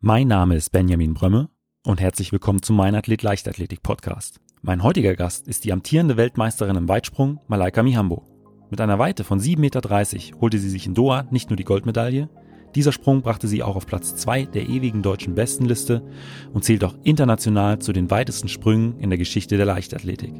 [0.00, 1.48] Mein Name ist Benjamin Brömme
[1.84, 4.38] und herzlich willkommen zum Mein Athlet Leichtathletik Podcast.
[4.62, 8.22] Mein heutiger Gast ist die amtierende Weltmeisterin im Weitsprung Malaika Mihambo.
[8.70, 12.30] Mit einer Weite von 7,30 Meter holte sie sich in Doha nicht nur die Goldmedaille,
[12.76, 16.04] dieser Sprung brachte sie auch auf Platz 2 der ewigen deutschen Bestenliste
[16.52, 20.32] und zählt auch international zu den weitesten Sprüngen in der Geschichte der Leichtathletik.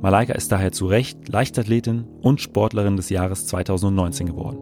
[0.00, 4.58] Malaika ist daher zu Recht Leichtathletin und Sportlerin des Jahres 2019 geworden.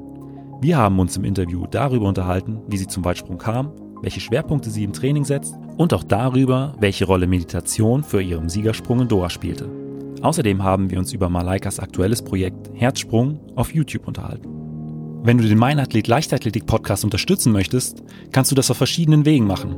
[0.63, 4.85] Wir haben uns im Interview darüber unterhalten, wie sie zum Weitsprung kam welche Schwerpunkte sie
[4.85, 9.67] im Training setzt und auch darüber, welche Rolle Meditation für ihren Siegersprung in Doha spielte.
[10.21, 14.49] Außerdem haben wir uns über Malaikas aktuelles Projekt Herzsprung auf YouTube unterhalten.
[15.23, 19.47] Wenn du den Mein Athlet Leichtathletik Podcast unterstützen möchtest, kannst du das auf verschiedenen Wegen
[19.47, 19.75] machen.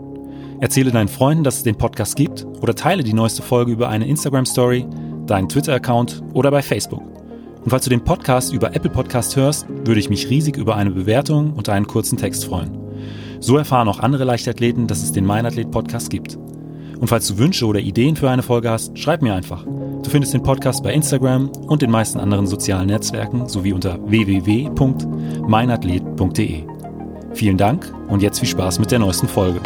[0.61, 4.09] Erzähle deinen Freunden, dass es den Podcast gibt oder teile die neueste Folge über eine
[4.09, 4.87] Instagram Story,
[5.27, 7.03] deinen Twitter-Account oder bei Facebook.
[7.63, 10.91] Und falls du den Podcast über Apple Podcast hörst, würde ich mich riesig über eine
[10.91, 12.86] Bewertung und einen kurzen Text freuen.
[13.41, 16.37] So erfahren auch andere Leichtathleten, dass es den Meinathlet Podcast gibt.
[16.99, 19.65] Und falls du Wünsche oder Ideen für eine Folge hast, schreib mir einfach.
[19.65, 26.63] Du findest den Podcast bei Instagram und den meisten anderen sozialen Netzwerken sowie unter www.meinathlet.de.
[27.35, 29.61] Vielen Dank und jetzt viel Spaß mit der neuesten Folge.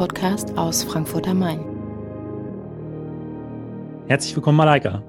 [0.00, 1.60] Leichtathletik-Podcast aus Frankfurt am Main.
[4.08, 5.02] Herzlich willkommen, Malaika.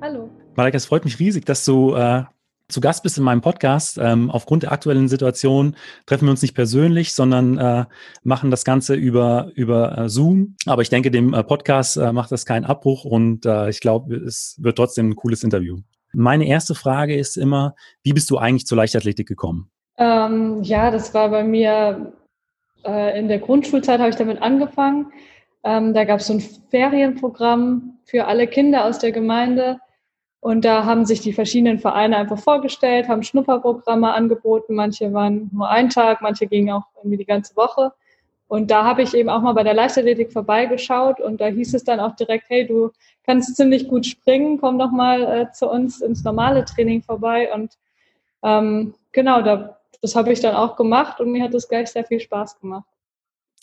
[0.00, 0.30] Hallo.
[0.54, 2.24] Malaika, es freut mich riesig, dass du äh,
[2.68, 3.98] zu Gast bist in meinem Podcast.
[4.00, 7.84] Ähm, aufgrund der aktuellen Situation treffen wir uns nicht persönlich, sondern äh,
[8.22, 10.56] machen das Ganze über, über äh, Zoom.
[10.64, 14.16] Aber ich denke, dem äh, Podcast äh, macht das keinen Abbruch und äh, ich glaube,
[14.16, 15.80] es wird trotzdem ein cooles Interview.
[16.14, 19.70] Meine erste Frage ist immer, wie bist du eigentlich zur Leichtathletik gekommen?
[19.98, 22.14] Ähm, ja, das war bei mir
[22.86, 25.12] äh, in der Grundschulzeit habe ich damit angefangen.
[25.64, 29.80] Ähm, da gab es so ein Ferienprogramm für alle Kinder aus der Gemeinde.
[30.40, 34.74] Und da haben sich die verschiedenen Vereine einfach vorgestellt, haben Schnupperprogramme angeboten.
[34.74, 37.92] Manche waren nur einen Tag, manche gingen auch irgendwie die ganze Woche.
[38.48, 41.82] Und da habe ich eben auch mal bei der Leichtathletik vorbeigeschaut und da hieß es
[41.82, 42.92] dann auch direkt, hey, du
[43.24, 47.52] kannst ziemlich gut springen, komm doch mal äh, zu uns ins normale Training vorbei.
[47.52, 47.76] Und
[48.44, 52.04] ähm, genau, da das habe ich dann auch gemacht und mir hat das gleich sehr
[52.04, 52.86] viel Spaß gemacht.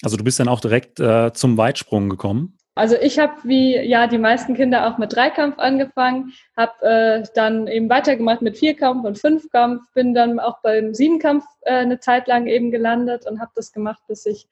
[0.04, 2.58] Also du bist dann auch direkt äh, zum Weitsprung gekommen?
[2.76, 7.68] Also ich habe wie ja die meisten Kinder auch mit Dreikampf angefangen, habe äh, dann
[7.68, 12.48] eben weitergemacht mit Vierkampf und Fünfkampf, bin dann auch beim Siebenkampf äh, eine Zeit lang
[12.48, 14.48] eben gelandet und habe das gemacht, bis ich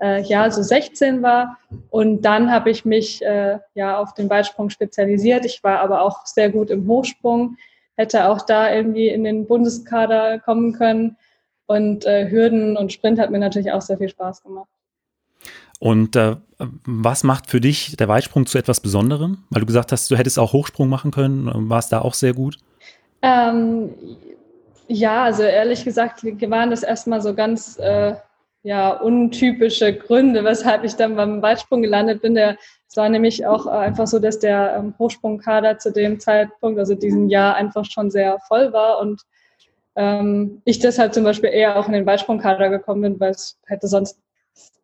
[0.00, 1.58] äh, ja so 16 war.
[1.90, 5.44] Und dann habe ich mich äh, ja auf den Weitsprung spezialisiert.
[5.44, 7.56] Ich war aber auch sehr gut im Hochsprung,
[7.96, 11.16] hätte auch da irgendwie in den Bundeskader kommen können.
[11.66, 14.68] Und äh, Hürden und Sprint hat mir natürlich auch sehr viel Spaß gemacht.
[15.78, 19.44] Und äh, was macht für dich der Weitsprung zu etwas Besonderem?
[19.50, 21.68] Weil du gesagt hast, du hättest auch Hochsprung machen können.
[21.68, 22.58] War es da auch sehr gut?
[23.22, 23.90] Ähm,
[24.88, 28.14] ja, also ehrlich gesagt waren das erstmal so ganz äh,
[28.62, 32.34] ja, untypische Gründe, weshalb ich dann beim Weitsprung gelandet bin.
[32.34, 32.56] Der,
[32.88, 37.28] es war nämlich auch einfach so, dass der ähm, Hochsprungkader zu dem Zeitpunkt, also diesem
[37.28, 39.22] Jahr, einfach schon sehr voll war und
[39.96, 43.88] ähm, ich deshalb zum Beispiel eher auch in den Weitsprungkader gekommen bin, weil es hätte
[43.88, 44.18] sonst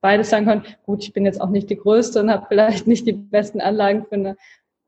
[0.01, 0.65] beides sein können.
[0.85, 4.05] Gut, ich bin jetzt auch nicht die Größte und habe vielleicht nicht die besten Anlagen
[4.07, 4.37] für eine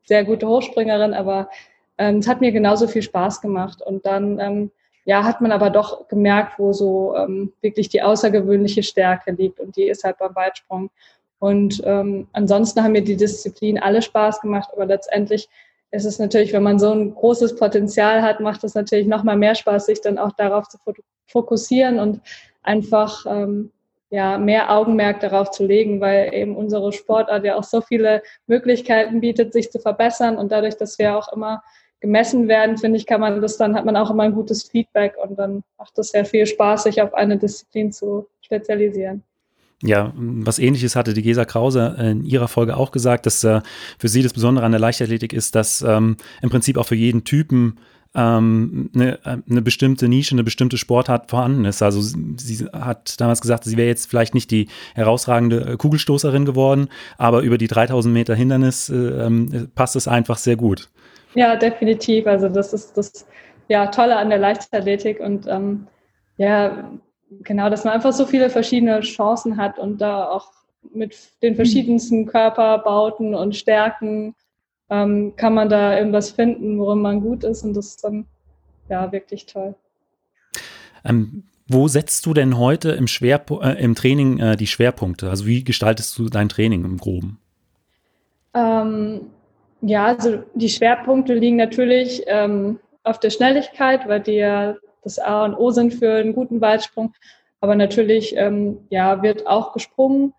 [0.03, 1.49] sehr gute Hochspringerin, aber
[1.97, 3.81] ähm, es hat mir genauso viel Spaß gemacht.
[3.81, 4.71] Und dann ähm,
[5.05, 9.75] ja, hat man aber doch gemerkt, wo so ähm, wirklich die außergewöhnliche Stärke liegt und
[9.77, 10.89] die ist halt beim Weitsprung.
[11.39, 15.47] Und ähm, ansonsten haben mir die Disziplinen alle Spaß gemacht, aber letztendlich
[15.95, 19.37] ist es natürlich, wenn man so ein großes Potenzial hat, macht es natürlich noch mal
[19.37, 20.77] mehr Spaß, sich dann auch darauf zu
[21.27, 22.21] fokussieren und
[22.61, 23.71] einfach ähm,
[24.09, 29.19] ja, mehr Augenmerk darauf zu legen, weil eben unsere Sportart ja auch so viele Möglichkeiten
[29.21, 31.63] bietet, sich zu verbessern und dadurch, dass wir auch immer
[31.99, 35.15] gemessen werden, finde ich, kann man das dann, hat man auch immer ein gutes Feedback
[35.17, 39.23] und dann macht es sehr viel Spaß, sich auf eine Disziplin zu spezialisieren.
[39.83, 43.61] Ja, was ähnliches hatte die Gesa Krause in ihrer Folge auch gesagt, dass äh,
[43.99, 47.25] für sie das Besondere an der Leichtathletik ist, dass ähm, im Prinzip auch für jeden
[47.25, 47.77] Typen
[48.15, 51.81] ähm, eine, eine bestimmte Nische, eine bestimmte Sportart vorhanden ist.
[51.81, 56.87] Also sie hat damals gesagt, sie wäre jetzt vielleicht nicht die herausragende äh, Kugelstoßerin geworden,
[57.17, 60.89] aber über die 3000 Meter Hindernis äh, ähm, passt es einfach sehr gut.
[61.35, 62.27] Ja, definitiv.
[62.27, 63.27] Also das ist das
[63.67, 65.87] ja, Tolle an der Leichtathletik und ähm,
[66.37, 66.91] ja,
[67.29, 70.51] genau, dass man einfach so viele verschiedene Chancen hat und da auch
[70.93, 74.35] mit den verschiedensten Körperbauten und Stärken
[74.89, 78.25] ähm, kann man da irgendwas finden, worin man gut ist und das ist dann
[78.89, 79.75] ja wirklich toll.
[81.03, 85.29] Ähm, wo setzt du denn heute im, Schwerpu äh, im Training äh, die Schwerpunkte?
[85.29, 87.39] Also wie gestaltest du dein Training im Groben?
[88.53, 89.21] Ähm,
[89.81, 94.75] ja, also die Schwerpunkte liegen natürlich ähm, auf der Schnelligkeit, weil die ja
[95.05, 97.13] das A und O sind für einen guten Weitsprung.
[97.61, 100.33] Aber natürlich ähm, ja, wird auch gesprungen.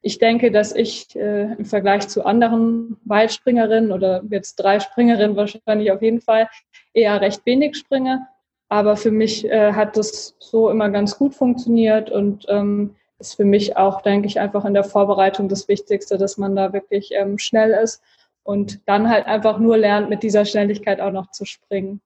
[0.00, 5.92] Ich denke, dass ich äh, im Vergleich zu anderen Weitspringerinnen oder jetzt drei Springerinnen wahrscheinlich
[5.92, 6.48] auf jeden Fall
[6.94, 8.26] eher recht wenig springe.
[8.68, 13.44] Aber für mich äh, hat das so immer ganz gut funktioniert und ähm, ist für
[13.44, 17.38] mich auch, denke ich, einfach in der Vorbereitung das Wichtigste, dass man da wirklich ähm,
[17.38, 18.02] schnell ist
[18.42, 22.00] und dann halt einfach nur lernt, mit dieser Schnelligkeit auch noch zu springen.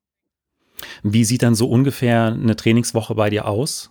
[1.02, 3.90] Wie sieht dann so ungefähr eine Trainingswoche bei dir aus?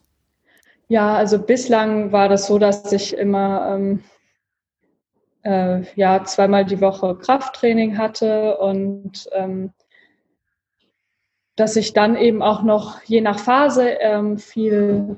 [0.87, 4.03] Ja, also bislang war das so, dass ich immer ähm,
[5.43, 9.71] äh, ja zweimal die Woche Krafttraining hatte und ähm,
[11.55, 15.17] dass ich dann eben auch noch je nach Phase ähm, viel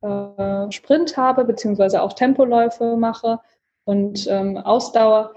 [0.00, 3.40] äh, Sprint habe, beziehungsweise auch Tempoläufe mache
[3.84, 5.34] und ähm, Ausdauer,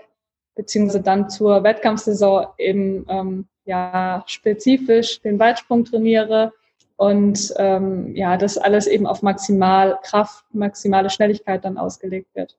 [0.55, 6.51] beziehungsweise dann zur Wettkampfsaison eben ähm, ja spezifisch den Weitsprung trainiere
[6.97, 12.57] und ähm, ja, das alles eben auf maximal Kraft, maximale Schnelligkeit dann ausgelegt wird.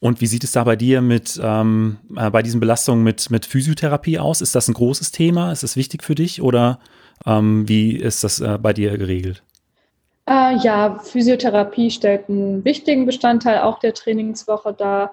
[0.00, 3.46] Und wie sieht es da bei dir mit ähm, äh, bei diesen Belastungen mit, mit
[3.46, 4.40] Physiotherapie aus?
[4.40, 5.52] Ist das ein großes Thema?
[5.52, 6.80] Ist das wichtig für dich oder
[7.26, 9.42] ähm, wie ist das äh, bei dir geregelt?
[10.26, 15.12] Äh, ja, Physiotherapie stellt einen wichtigen Bestandteil auch der Trainingswoche dar.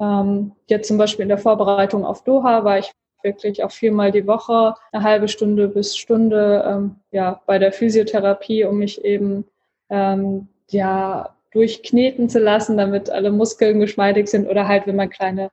[0.00, 4.26] Ähm, jetzt zum Beispiel in der Vorbereitung auf Doha war ich wirklich auch viermal die
[4.26, 9.44] Woche eine halbe Stunde bis Stunde ähm, ja, bei der Physiotherapie, um mich eben
[9.90, 15.50] ähm, ja, durchkneten zu lassen, damit alle Muskeln geschmeidig sind oder halt, wenn man kleine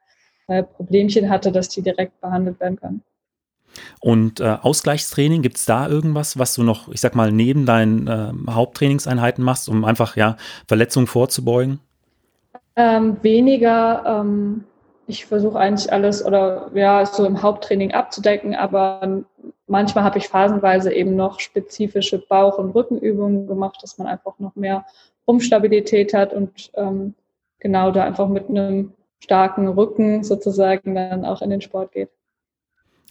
[0.48, 3.04] äh, Problemchen hatte, dass die direkt behandelt werden können.
[4.00, 8.08] Und äh, Ausgleichstraining, gibt es da irgendwas, was du noch, ich sag mal, neben deinen
[8.08, 10.38] äh, Haupttrainingseinheiten machst, um einfach ja
[10.68, 11.80] Verletzungen vorzubeugen?
[12.76, 14.04] Ähm, weniger.
[14.06, 14.64] Ähm,
[15.10, 19.24] ich versuche eigentlich alles oder ja, so im Haupttraining abzudecken, aber
[19.66, 24.56] manchmal habe ich phasenweise eben noch spezifische Bauch- und Rückenübungen gemacht, dass man einfach noch
[24.56, 24.86] mehr
[25.28, 27.16] Rumpfstabilität hat und ähm,
[27.60, 32.10] genau da einfach mit einem starken Rücken sozusagen dann auch in den Sport geht.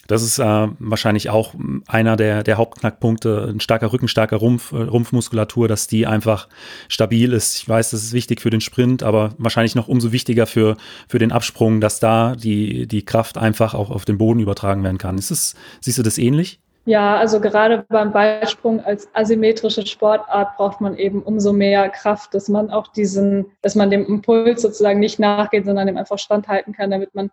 [0.09, 1.55] Das ist äh, wahrscheinlich auch
[1.87, 6.49] einer der, der Hauptknackpunkte, ein starker Rücken, starker Rumpf, äh, Rumpfmuskulatur, dass die einfach
[6.89, 7.59] stabil ist.
[7.59, 10.79] Ich weiß, das ist wichtig für den Sprint, aber wahrscheinlich noch umso wichtiger für,
[11.09, 14.97] für den Absprung, dass da die, die Kraft einfach auch auf den Boden übertragen werden
[14.97, 15.19] kann.
[15.19, 16.59] Ist es, siehst du das ähnlich?
[16.87, 22.49] Ja, also gerade beim Weitsprung als asymmetrische Sportart braucht man eben umso mehr Kraft, dass
[22.49, 26.91] man auch diesen, dass man dem Impuls sozusagen nicht nachgeht, sondern dem einfach standhalten kann,
[26.91, 27.31] damit man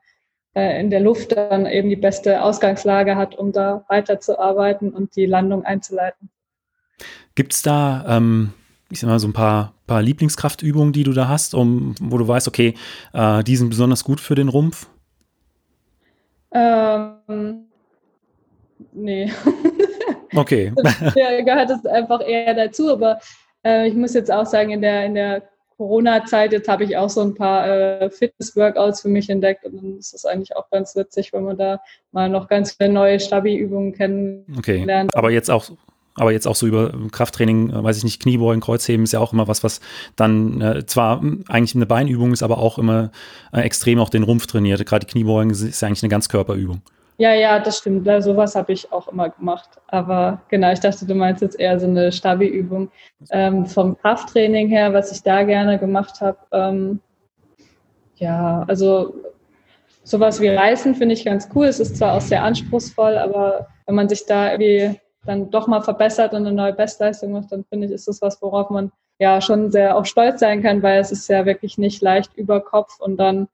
[0.56, 5.26] äh, in der Luft dann eben die beste Ausgangslage hat, um da weiterzuarbeiten und die
[5.26, 6.30] Landung einzuleiten.
[7.36, 8.54] Gibt es da, ähm,
[8.90, 12.28] ich sag mal, so ein paar, paar Lieblingskraftübungen, die du da hast, um, wo du
[12.28, 12.74] weißt, okay,
[13.14, 14.88] äh, die sind besonders gut für den Rumpf?
[16.52, 17.66] Ähm,
[18.94, 19.32] nee.
[20.36, 20.74] Okay.
[21.16, 23.20] ja, gehört es einfach eher dazu, aber
[23.64, 25.44] äh, ich muss jetzt auch sagen, in der, in der
[25.78, 29.98] Corona-Zeit, jetzt habe ich auch so ein paar äh, Fitness-Workouts für mich entdeckt und dann
[29.98, 31.82] ist es eigentlich auch ganz witzig, wenn man da
[32.12, 35.12] mal noch ganz viele neue Stabi-Übungen kennenlernt.
[35.14, 35.72] Okay, aber jetzt auch
[36.18, 39.34] aber jetzt auch so über Krafttraining, äh, weiß ich nicht, Kniebeugen, Kreuzheben ist ja auch
[39.34, 39.82] immer was, was
[40.16, 43.12] dann äh, zwar eigentlich eine Beinübung ist, aber auch immer
[43.52, 44.86] äh, extrem auch den Rumpf trainiert.
[44.86, 46.82] Gerade die Kniebeugen ist ja eigentlich eine Ganzkörperübung.
[47.18, 48.06] Ja, ja, das stimmt.
[48.06, 49.70] Ja, sowas habe ich auch immer gemacht.
[49.88, 52.92] Aber genau, ich dachte, du meinst jetzt eher so eine Stabi-Übung.
[53.32, 57.00] Ähm, vom Krafttraining her, was ich da gerne gemacht habe, ähm,
[58.18, 59.16] ja, also
[60.04, 61.68] sowas wie Reißen finde ich ganz cool.
[61.68, 65.82] Es ist zwar auch sehr anspruchsvoll, aber wenn man sich da irgendwie dann doch mal
[65.82, 69.42] verbessert und eine neue Bestleistung macht, dann finde ich, ist das was, worauf man ja
[69.42, 73.00] schon sehr auch stolz sein kann, weil es ist ja wirklich nicht leicht über Kopf
[73.00, 73.48] und dann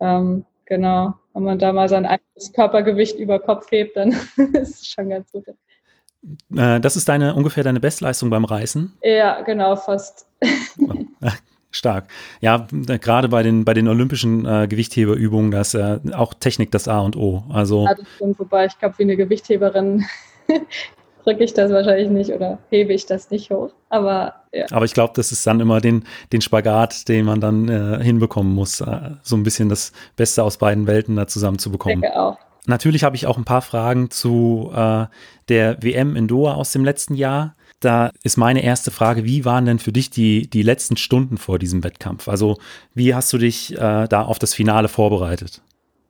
[0.00, 1.14] ähm, Genau.
[1.38, 4.08] Wenn man da mal sein eigenes Körpergewicht über Kopf hebt, dann
[4.54, 5.46] ist es schon ganz gut.
[5.46, 8.92] Äh, das ist deine ungefähr deine Bestleistung beim Reißen?
[9.04, 10.26] Ja, genau, fast.
[11.70, 12.08] Stark.
[12.40, 16.88] Ja, gerade bei den, bei den olympischen äh, Gewichtheberübungen, da ist äh, auch Technik das
[16.88, 17.44] A und O.
[17.50, 20.06] Also, ja, das stimmt, wobei ich glaube, wie eine Gewichtheberin
[21.28, 23.70] drücke ich das wahrscheinlich nicht oder hebe ich das nicht hoch.
[23.90, 24.66] Aber ja.
[24.70, 28.54] Aber ich glaube, das ist dann immer den, den Spagat, den man dann äh, hinbekommen
[28.54, 31.96] muss, äh, so ein bisschen das Beste aus beiden Welten da zusammen zu bekommen.
[31.96, 32.38] Ich denke auch.
[32.66, 35.06] Natürlich habe ich auch ein paar Fragen zu äh,
[35.48, 37.54] der WM in Doha aus dem letzten Jahr.
[37.80, 41.58] Da ist meine erste Frage, wie waren denn für dich die, die letzten Stunden vor
[41.58, 42.28] diesem Wettkampf?
[42.28, 42.58] Also
[42.94, 45.62] wie hast du dich äh, da auf das Finale vorbereitet?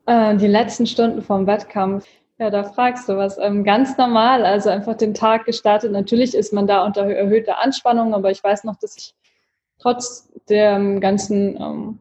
[0.07, 2.07] Äh, die letzten Stunden vom Wettkampf.
[2.41, 3.37] Ja, da fragst du was.
[3.39, 5.91] Ähm, ganz normal, also einfach den Tag gestartet.
[5.91, 9.15] Natürlich ist man da unter erhöhter Anspannung, aber ich weiß noch, dass ich
[9.79, 11.99] trotz dem ganzen ähm,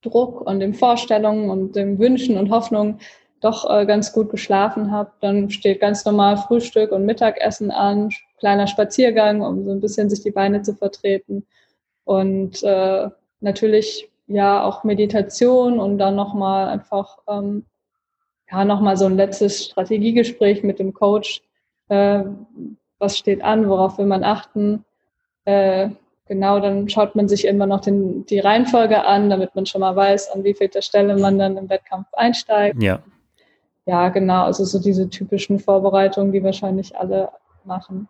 [0.00, 3.00] Druck und den Vorstellungen und den Wünschen und Hoffnungen
[3.40, 5.12] doch äh, ganz gut geschlafen habe.
[5.20, 10.22] Dann steht ganz normal Frühstück und Mittagessen an, kleiner Spaziergang, um so ein bisschen sich
[10.22, 11.46] die Beine zu vertreten.
[12.04, 17.66] Und äh, natürlich ja auch Meditation und dann nochmal einfach ähm,
[18.52, 21.42] ja nochmal so ein letztes Strategiegespräch mit dem Coach.
[21.88, 22.24] Äh,
[22.98, 24.84] was steht an, worauf will man achten?
[25.44, 25.90] Äh,
[26.26, 29.96] genau, dann schaut man sich immer noch den, die Reihenfolge an, damit man schon mal
[29.96, 32.80] weiß, an wie vielter Stelle man dann im Wettkampf einsteigt.
[32.82, 33.02] Ja.
[33.84, 37.30] Ja, genau, also so diese typischen Vorbereitungen, die wahrscheinlich alle
[37.64, 38.08] machen.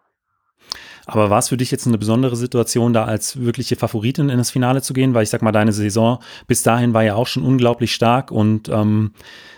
[1.07, 4.51] Aber war es für dich jetzt eine besondere Situation, da als wirkliche Favoritin in das
[4.51, 5.15] Finale zu gehen?
[5.15, 8.69] Weil ich sag mal, deine Saison bis dahin war ja auch schon unglaublich stark und
[8.69, 9.13] ähm,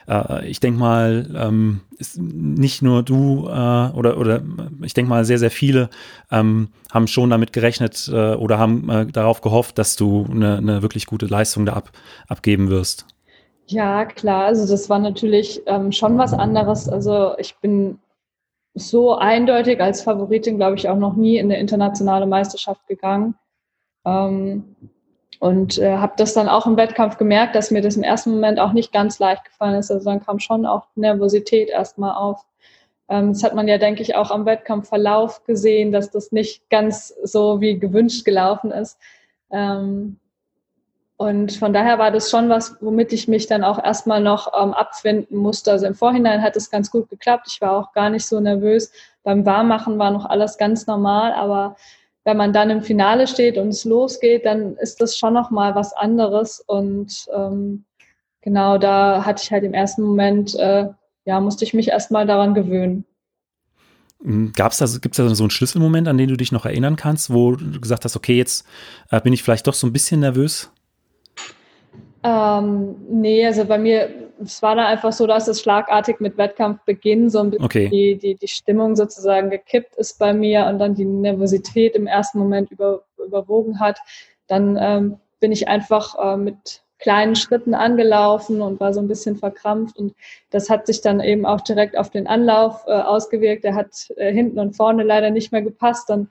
[0.08, 1.80] äh, ich denke mal, ähm,
[2.16, 4.42] nicht nur du äh, oder, oder
[4.82, 5.90] ich denke mal, sehr, sehr viele
[6.30, 10.82] ähm, haben schon damit gerechnet äh, oder haben äh, darauf gehofft, dass du eine, eine
[10.82, 11.90] wirklich gute Leistung da ab,
[12.28, 13.06] abgeben wirst.
[13.66, 14.44] Ja, klar.
[14.44, 16.88] Also das war natürlich ähm, schon was anderes.
[16.88, 17.98] Also ich bin
[18.74, 23.36] so eindeutig als Favoritin, glaube ich, auch noch nie in eine internationale Meisterschaft gegangen.
[24.04, 24.76] Ähm,
[25.40, 28.58] und äh, habe das dann auch im Wettkampf gemerkt, dass mir das im ersten Moment
[28.58, 29.90] auch nicht ganz leicht gefallen ist.
[29.90, 32.44] Also dann kam schon auch Nervosität erstmal auf.
[33.08, 37.14] Ähm, das hat man ja, denke ich, auch am Wettkampfverlauf gesehen, dass das nicht ganz
[37.22, 38.98] so wie gewünscht gelaufen ist.
[39.50, 40.18] Ähm,
[41.16, 44.74] und von daher war das schon was, womit ich mich dann auch erstmal noch ähm,
[44.74, 45.70] abfinden musste.
[45.70, 47.46] Also im Vorhinein hat es ganz gut geklappt.
[47.48, 48.90] Ich war auch gar nicht so nervös.
[49.22, 51.76] Beim Warmmachen war noch alles ganz normal, aber
[52.24, 55.74] wenn man dann im Finale steht und es losgeht, dann ist das schon noch mal
[55.76, 56.60] was anderes.
[56.66, 57.84] Und ähm,
[58.40, 60.88] genau da hatte ich halt im ersten Moment, äh,
[61.26, 63.04] ja, musste ich mich erstmal daran gewöhnen.
[64.20, 67.32] Hm, Gab's da, gibt's da so einen Schlüsselmoment, an den du dich noch erinnern kannst,
[67.32, 68.66] wo du gesagt hast, okay, jetzt
[69.10, 70.72] äh, bin ich vielleicht doch so ein bisschen nervös?
[72.24, 74.08] Ähm, nee, also bei mir,
[74.42, 77.88] es war dann einfach so, dass es schlagartig mit Wettkampfbeginn so ein bisschen okay.
[77.90, 82.38] die, die, die Stimmung sozusagen gekippt ist bei mir und dann die Nervosität im ersten
[82.38, 83.98] Moment über, überwogen hat.
[84.46, 89.36] Dann ähm, bin ich einfach äh, mit kleinen Schritten angelaufen und war so ein bisschen
[89.36, 90.14] verkrampft und
[90.48, 93.64] das hat sich dann eben auch direkt auf den Anlauf äh, ausgewirkt.
[93.64, 96.08] Der hat äh, hinten und vorne leider nicht mehr gepasst.
[96.08, 96.30] Dann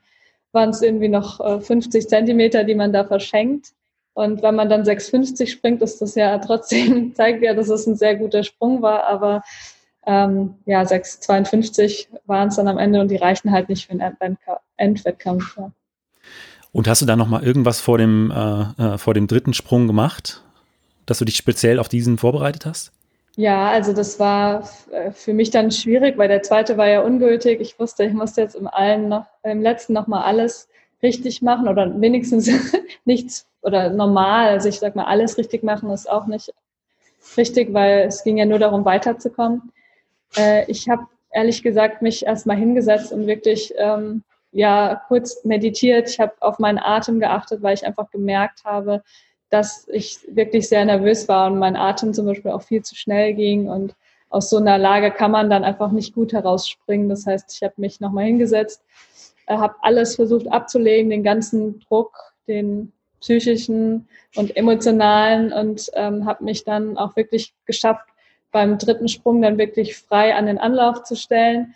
[0.50, 3.68] waren es irgendwie noch 50 äh, Zentimeter, die man da verschenkt.
[4.14, 7.96] Und wenn man dann 6,50 springt, ist das ja trotzdem, zeigt ja, dass es ein
[7.96, 9.04] sehr guter Sprung war.
[9.04, 9.42] Aber
[10.06, 14.38] ähm, ja, 6,52 waren es dann am Ende und die reichen halt nicht für einen
[14.76, 15.56] Endwettkampf.
[15.56, 15.72] Ja.
[16.72, 20.42] Und hast du da nochmal irgendwas vor dem, äh, äh, vor dem dritten Sprung gemacht,
[21.06, 22.92] dass du dich speziell auf diesen vorbereitet hast?
[23.36, 27.60] Ja, also das war äh, für mich dann schwierig, weil der zweite war ja ungültig.
[27.60, 30.68] Ich wusste, ich musste jetzt im allen noch, im letzten nochmal alles
[31.04, 32.50] richtig machen oder wenigstens
[33.04, 34.48] nichts oder normal.
[34.48, 36.52] Also ich sag mal, alles richtig machen ist auch nicht
[37.36, 39.70] richtig, weil es ging ja nur darum, weiterzukommen.
[40.36, 46.08] Äh, ich habe ehrlich gesagt mich erstmal hingesetzt und wirklich ähm, ja kurz meditiert.
[46.08, 49.02] Ich habe auf meinen Atem geachtet, weil ich einfach gemerkt habe,
[49.50, 53.34] dass ich wirklich sehr nervös war und mein Atem zum Beispiel auch viel zu schnell
[53.34, 53.94] ging und
[54.30, 57.08] aus so einer Lage kann man dann einfach nicht gut herausspringen.
[57.08, 58.82] Das heißt, ich habe mich nochmal hingesetzt,
[59.46, 62.12] äh, habe alles versucht abzulegen, den ganzen Druck,
[62.46, 68.06] den psychischen und emotionalen und ähm, habe mich dann auch wirklich geschafft,
[68.52, 71.74] beim dritten Sprung dann wirklich frei an den Anlauf zu stellen.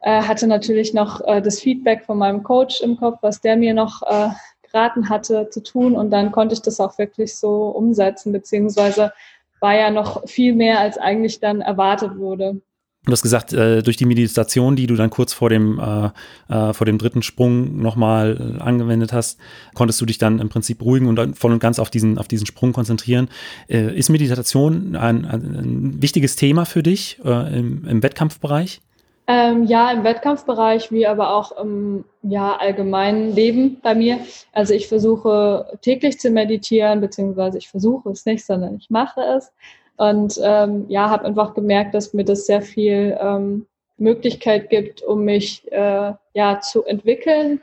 [0.00, 3.74] Äh, hatte natürlich noch äh, das Feedback von meinem Coach im Kopf, was der mir
[3.74, 4.28] noch äh,
[4.62, 9.12] geraten hatte zu tun und dann konnte ich das auch wirklich so umsetzen, beziehungsweise
[9.60, 12.60] war ja noch viel mehr, als eigentlich dann erwartet wurde.
[13.08, 16.74] Du hast gesagt, äh, durch die Meditation, die du dann kurz vor dem, äh, äh,
[16.74, 19.38] vor dem dritten Sprung nochmal angewendet hast,
[19.74, 22.28] konntest du dich dann im Prinzip beruhigen und dann voll und ganz auf diesen, auf
[22.28, 23.28] diesen Sprung konzentrieren.
[23.68, 28.80] Ist Meditation ein, ein, wichtiges Thema für dich im, im Wettkampfbereich?
[29.26, 34.20] Ähm, ja, im Wettkampfbereich wie aber auch im ja, allgemeinen Leben bei mir.
[34.52, 39.52] Also ich versuche täglich zu meditieren, beziehungsweise ich versuche es nicht, sondern ich mache es.
[39.98, 45.24] Und ähm, ja, habe einfach gemerkt, dass mir das sehr viel ähm, Möglichkeit gibt, um
[45.24, 47.60] mich äh, ja zu entwickeln.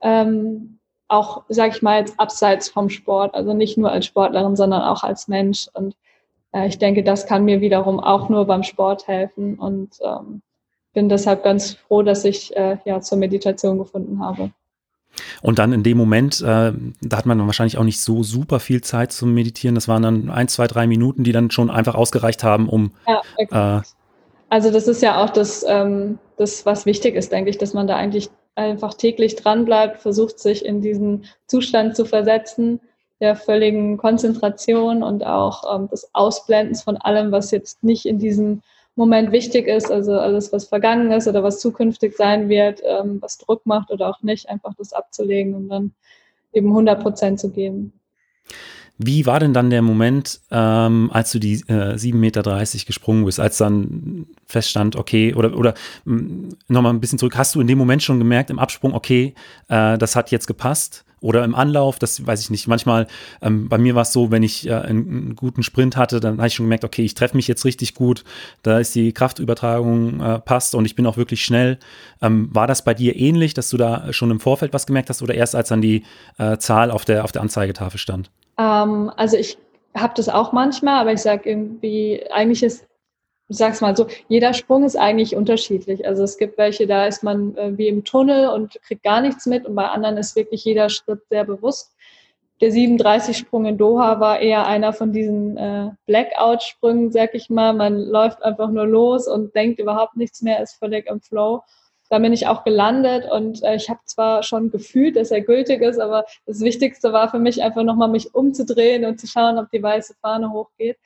[0.00, 4.82] Ähm, auch, sage ich mal, jetzt abseits vom Sport, also nicht nur als Sportlerin, sondern
[4.82, 5.68] auch als Mensch.
[5.74, 5.96] Und
[6.52, 10.40] äh, ich denke, das kann mir wiederum auch nur beim Sport helfen und ähm,
[10.92, 14.52] bin deshalb ganz froh, dass ich äh, ja zur Meditation gefunden habe.
[15.42, 18.80] Und dann in dem Moment, äh, da hat man wahrscheinlich auch nicht so super viel
[18.80, 19.74] Zeit zum Meditieren.
[19.74, 22.92] Das waren dann ein, zwei, drei Minuten, die dann schon einfach ausgereicht haben, um.
[23.06, 23.82] Ja, äh,
[24.48, 27.86] also das ist ja auch das, ähm, das, was wichtig ist, denke ich, dass man
[27.86, 32.80] da eigentlich einfach täglich dran bleibt, versucht sich in diesen Zustand zu versetzen,
[33.20, 38.62] der völligen Konzentration und auch ähm, des Ausblendens von allem, was jetzt nicht in diesem
[38.94, 43.38] Moment wichtig ist, also alles, was vergangen ist oder was zukünftig sein wird, ähm, was
[43.38, 45.92] Druck macht oder auch nicht, einfach das abzulegen und dann
[46.52, 47.92] eben 100 Prozent zu geben.
[48.98, 52.42] Wie war denn dann der Moment, ähm, als du die äh, 7,30 Meter
[52.86, 57.60] gesprungen bist, als dann feststand, okay, oder, oder mm, nochmal ein bisschen zurück, hast du
[57.60, 59.34] in dem Moment schon gemerkt im Absprung, okay,
[59.68, 61.04] äh, das hat jetzt gepasst?
[61.22, 62.66] Oder im Anlauf, das weiß ich nicht.
[62.66, 63.06] Manchmal,
[63.40, 66.38] ähm, bei mir war es so, wenn ich äh, einen, einen, guten Sprint hatte, dann
[66.38, 68.24] habe ich schon gemerkt, okay, ich treffe mich jetzt richtig gut,
[68.62, 71.78] da ist die Kraftübertragung äh, passt und ich bin auch wirklich schnell.
[72.20, 75.22] Ähm, war das bei dir ähnlich, dass du da schon im Vorfeld was gemerkt hast
[75.22, 76.02] oder erst als dann die
[76.38, 78.30] äh, Zahl auf der, auf der Anzeigetafel stand?
[78.58, 79.56] Ähm, also ich
[79.94, 82.84] habe das auch manchmal, aber ich sage irgendwie, eigentlich ist,
[83.52, 86.06] sag's mal so, jeder Sprung ist eigentlich unterschiedlich.
[86.06, 89.46] Also es gibt welche, da ist man äh, wie im Tunnel und kriegt gar nichts
[89.46, 91.94] mit und bei anderen ist wirklich jeder Schritt sehr bewusst.
[92.60, 97.72] Der 37-Sprung in Doha war eher einer von diesen äh, Blackout-Sprüngen, sag ich mal.
[97.72, 101.62] Man läuft einfach nur los und denkt überhaupt nichts mehr, ist völlig im Flow.
[102.08, 105.80] Da bin ich auch gelandet und äh, ich habe zwar schon gefühlt, dass er gültig
[105.82, 109.70] ist, aber das Wichtigste war für mich einfach nochmal mich umzudrehen und zu schauen, ob
[109.70, 110.98] die weiße Fahne hochgeht.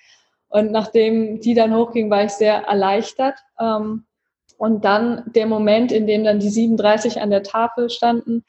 [0.57, 3.35] Und nachdem die dann hochging, war ich sehr erleichtert.
[3.61, 4.07] Ähm,
[4.57, 8.43] und dann der Moment, in dem dann die 37 an der Tafel standen,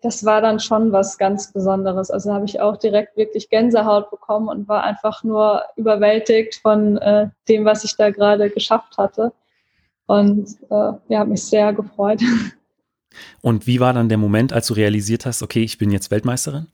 [0.00, 2.12] das war dann schon was ganz Besonderes.
[2.12, 7.30] Also habe ich auch direkt wirklich Gänsehaut bekommen und war einfach nur überwältigt von äh,
[7.48, 9.32] dem, was ich da gerade geschafft hatte.
[10.06, 12.20] Und äh, ja, habe mich sehr gefreut.
[13.42, 16.68] Und wie war dann der Moment, als du realisiert hast, okay, ich bin jetzt Weltmeisterin?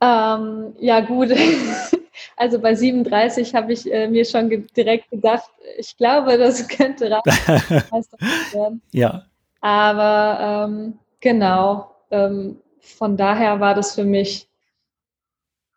[0.00, 1.30] Ähm, ja, gut.
[2.38, 7.10] Also bei 37 habe ich äh, mir schon ge direkt gedacht, ich glaube, das könnte
[8.52, 8.80] werden.
[8.92, 9.24] ja.
[9.60, 14.48] Aber ähm, genau, ähm, von daher war das für mich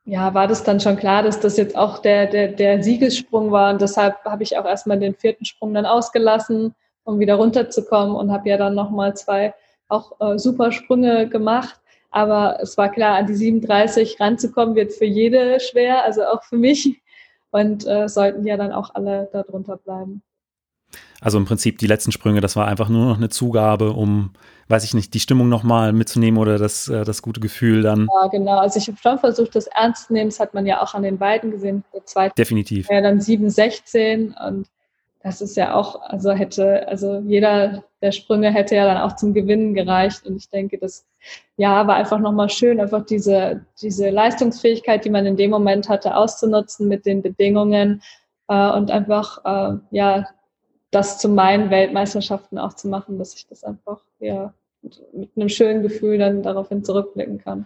[0.05, 3.71] ja, war das dann schon klar, dass das jetzt auch der, der, der Siegessprung war.
[3.71, 8.31] Und deshalb habe ich auch erstmal den vierten Sprung dann ausgelassen, um wieder runterzukommen und
[8.31, 9.53] habe ja dann nochmal zwei
[9.87, 11.80] auch äh, super Sprünge gemacht.
[12.11, 16.57] Aber es war klar, an die 37 ranzukommen wird für jede schwer, also auch für
[16.57, 17.01] mich.
[17.51, 20.21] Und äh, sollten ja dann auch alle darunter bleiben.
[21.19, 24.31] Also im Prinzip die letzten Sprünge, das war einfach nur noch eine Zugabe, um,
[24.69, 28.07] weiß ich nicht, die Stimmung nochmal mitzunehmen oder das, äh, das gute Gefühl dann.
[28.21, 28.57] Ja, genau.
[28.57, 30.29] Also ich habe schon versucht, das ernst zu nehmen.
[30.29, 31.83] Das hat man ja auch an den beiden gesehen.
[31.93, 32.89] Der zweite Definitiv.
[32.89, 34.67] Ja, dann 7, 16 und
[35.23, 39.33] das ist ja auch, also hätte, also jeder der Sprünge hätte ja dann auch zum
[39.33, 40.25] Gewinnen gereicht.
[40.25, 41.05] Und ich denke, das
[41.57, 46.15] ja war einfach nochmal schön, einfach diese, diese Leistungsfähigkeit, die man in dem Moment hatte,
[46.15, 48.01] auszunutzen mit den Bedingungen
[48.47, 50.27] äh, und einfach äh, ja
[50.91, 55.83] das zu meinen Weltmeisterschaften auch zu machen, dass ich das einfach ja mit, einem schönen
[55.83, 57.65] Gefühl dann daraufhin zurückblicken kann.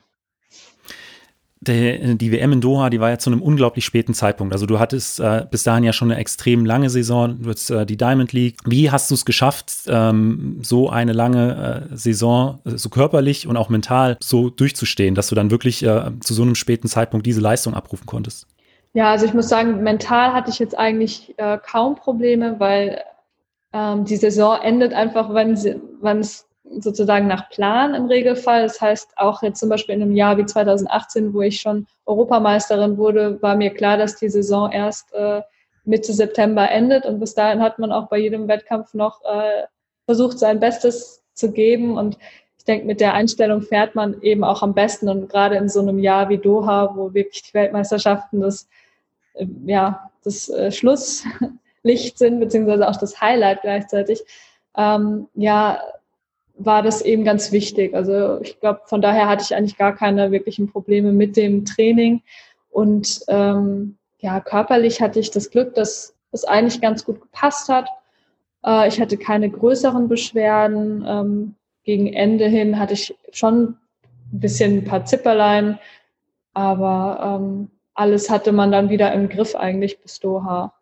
[1.67, 4.54] Der, die WM in Doha, die war ja zu einem unglaublich späten Zeitpunkt.
[4.54, 7.86] Also du hattest äh, bis dahin ja schon eine extrem lange Saison, du hattest äh,
[7.86, 8.58] die Diamond League.
[8.65, 13.58] Wie hast du es geschafft, ähm, so eine lange äh, Saison, äh, so körperlich und
[13.58, 17.41] auch mental so durchzustehen, dass du dann wirklich äh, zu so einem späten Zeitpunkt diese
[17.41, 18.47] Leistung abrufen konntest?
[18.93, 23.01] Ja, also ich muss sagen, mental hatte ich jetzt eigentlich äh, kaum Probleme, weil
[23.73, 26.44] ähm, die Saison endet einfach, wenn es
[26.80, 28.63] sozusagen nach Plan im Regelfall.
[28.63, 32.97] Das heißt, auch jetzt zum Beispiel in einem Jahr wie 2018, wo ich schon Europameisterin
[32.97, 35.41] wurde, war mir klar, dass die Saison erst äh,
[35.84, 37.06] Mitte September endet.
[37.06, 39.63] Und bis dahin hat man auch bei jedem Wettkampf noch äh,
[40.06, 41.97] versucht, sein Bestes zu geben.
[41.97, 42.17] Und
[42.58, 45.08] ich denke, mit der Einstellung fährt man eben auch am besten.
[45.10, 48.67] Und gerade in so einem Jahr wie Doha, wo wirklich die Weltmeisterschaften das,
[49.36, 51.23] äh, ja, das äh, Schluss
[51.84, 54.23] Licht sind, beziehungsweise auch das Highlight gleichzeitig,
[54.75, 55.80] ähm, ja,
[56.57, 57.93] war das eben ganz wichtig.
[57.93, 62.21] Also ich glaube, von daher hatte ich eigentlich gar keine wirklichen Probleme mit dem Training.
[62.69, 67.89] Und ähm, ja, körperlich hatte ich das Glück, dass es eigentlich ganz gut gepasst hat.
[68.65, 71.05] Äh, ich hatte keine größeren Beschwerden.
[71.07, 73.77] Ähm, gegen Ende hin hatte ich schon
[74.33, 75.77] ein bisschen ein paar Zipperlein,
[76.53, 80.73] aber ähm, alles hatte man dann wieder im Griff eigentlich bis Doha.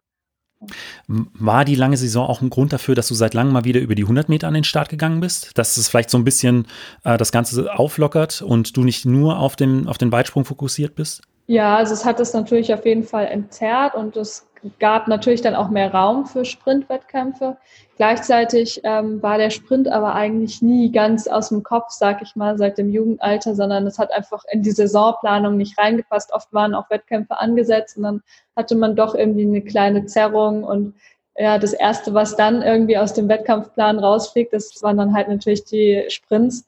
[1.07, 3.95] War die lange Saison auch ein Grund dafür, dass du seit langem mal wieder über
[3.95, 5.57] die 100 Meter an den Start gegangen bist?
[5.57, 6.67] Dass es vielleicht so ein bisschen
[7.03, 11.21] äh, das Ganze auflockert und du nicht nur auf den, auf den Weitsprung fokussiert bist?
[11.47, 14.47] Ja, also es hat das natürlich auf jeden Fall entzerrt und das
[14.79, 17.57] gab natürlich dann auch mehr Raum für Sprintwettkämpfe.
[17.97, 22.57] Gleichzeitig ähm, war der Sprint aber eigentlich nie ganz aus dem Kopf, sag ich mal,
[22.57, 26.33] seit dem Jugendalter, sondern es hat einfach in die Saisonplanung nicht reingepasst.
[26.33, 28.23] Oft waren auch Wettkämpfe angesetzt und dann
[28.55, 30.95] hatte man doch irgendwie eine kleine Zerrung und
[31.35, 35.65] ja, das erste, was dann irgendwie aus dem Wettkampfplan rausfliegt, das waren dann halt natürlich
[35.65, 36.65] die Sprints.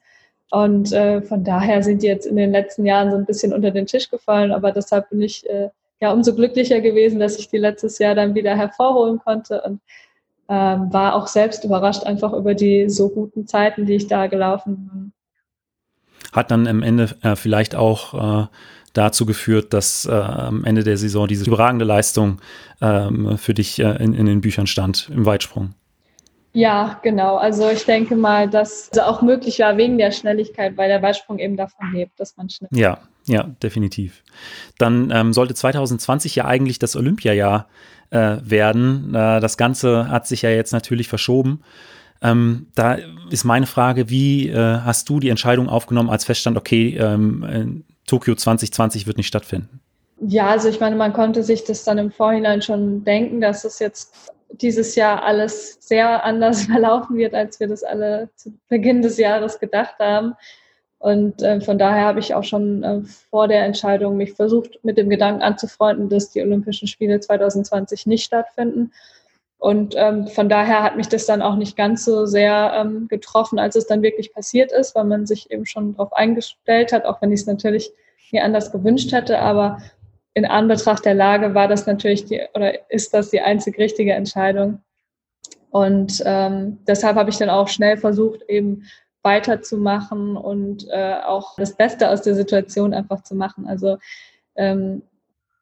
[0.50, 3.70] Und äh, von daher sind die jetzt in den letzten Jahren so ein bisschen unter
[3.70, 4.52] den Tisch gefallen.
[4.52, 8.34] Aber deshalb bin ich äh, ja umso glücklicher gewesen, dass ich die letztes Jahr dann
[8.34, 9.80] wieder hervorholen konnte und
[10.48, 14.88] ähm, war auch selbst überrascht einfach über die so guten Zeiten, die ich da gelaufen
[14.92, 15.12] bin.
[16.32, 18.46] Hat dann am Ende äh, vielleicht auch äh,
[18.92, 22.40] dazu geführt, dass äh, am Ende der Saison diese überragende Leistung
[22.80, 25.74] ähm, für dich äh, in, in den Büchern stand im Weitsprung.
[26.56, 27.36] Ja, genau.
[27.36, 31.38] Also ich denke mal, dass also auch möglich war wegen der Schnelligkeit, weil der Weitsprung
[31.38, 32.70] eben davon lebt, dass man schnell.
[32.72, 34.22] Ja, ja, definitiv.
[34.78, 37.68] Dann ähm, sollte 2020 ja eigentlich das Olympiajahr
[38.08, 39.14] äh, werden.
[39.14, 41.60] Äh, das Ganze hat sich ja jetzt natürlich verschoben.
[42.22, 42.96] Ähm, da
[43.28, 48.34] ist meine Frage, wie äh, hast du die Entscheidung aufgenommen, als feststand, okay, ähm, Tokio
[48.34, 49.80] 2020 wird nicht stattfinden?
[50.20, 53.78] Ja, also ich meine, man konnte sich das dann im Vorhinein schon denken, dass es
[53.78, 59.18] jetzt dieses Jahr alles sehr anders verlaufen wird, als wir das alle zu Beginn des
[59.18, 60.34] Jahres gedacht haben.
[60.98, 64.96] Und äh, von daher habe ich auch schon äh, vor der Entscheidung mich versucht, mit
[64.96, 68.92] dem Gedanken anzufreunden, dass die Olympischen Spiele 2020 nicht stattfinden.
[69.58, 73.58] Und ähm, von daher hat mich das dann auch nicht ganz so sehr ähm, getroffen,
[73.58, 77.22] als es dann wirklich passiert ist, weil man sich eben schon darauf eingestellt hat, auch
[77.22, 77.92] wenn ich es natürlich
[78.32, 79.38] mir anders gewünscht hätte.
[79.38, 79.78] Aber
[80.36, 84.82] in Anbetracht der Lage war das natürlich die oder ist das die einzig richtige Entscheidung.
[85.70, 88.82] Und ähm, deshalb habe ich dann auch schnell versucht, eben
[89.22, 93.66] weiterzumachen und äh, auch das Beste aus der Situation einfach zu machen.
[93.66, 93.96] Also
[94.56, 95.00] ähm,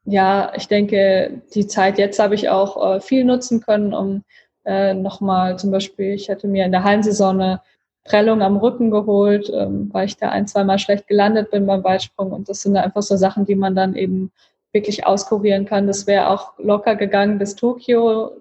[0.06, 4.24] ja, ich denke, die Zeit jetzt habe ich auch äh, viel nutzen können, um
[4.64, 7.60] äh, nochmal zum Beispiel, ich hatte mir in der Hallensaison eine
[8.02, 12.32] Prellung am Rücken geholt, ähm, weil ich da ein, zweimal schlecht gelandet bin beim Weitsprung.
[12.32, 14.32] Und das sind einfach so Sachen, die man dann eben
[14.74, 15.86] wirklich auskurieren kann.
[15.86, 18.32] Das wäre auch locker gegangen bis Tokio.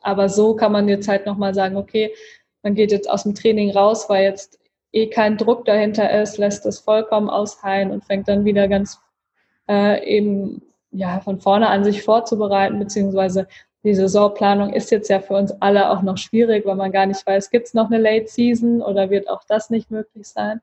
[0.00, 2.14] Aber so kann man jetzt halt nochmal sagen, okay,
[2.62, 4.58] man geht jetzt aus dem Training raus, weil jetzt
[4.92, 8.98] eh kein Druck dahinter ist, lässt es vollkommen ausheilen und fängt dann wieder ganz
[9.68, 13.46] äh, eben ja von vorne an sich vorzubereiten, beziehungsweise
[13.84, 17.26] die Saisonplanung ist jetzt ja für uns alle auch noch schwierig, weil man gar nicht
[17.26, 20.60] weiß, gibt es noch eine Late Season oder wird auch das nicht möglich sein.